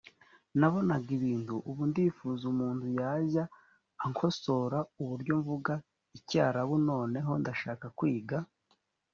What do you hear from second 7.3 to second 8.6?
ndashaka kwiga